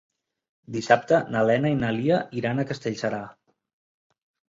[0.77, 3.25] Dissabte na Lena i na Lia iran a Castellserà.